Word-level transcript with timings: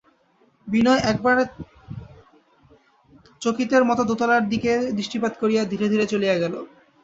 বিনয় 0.67 1.01
একবার 1.11 1.37
চকিতের 3.41 3.83
মতো 3.85 4.01
দোতলার 4.09 4.43
দিকে 4.49 4.71
দৃষ্টিপাত 4.97 5.33
করিয়া 5.41 5.61
ধীরে 5.71 5.87
ধীরে 5.89 6.05
চলিয়া 6.13 6.35
গেল। 6.35 6.53